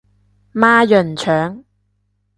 [0.55, 1.63] 孖膶腸